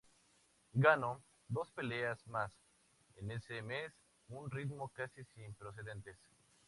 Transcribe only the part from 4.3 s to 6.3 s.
ritmo casi sin precedentes.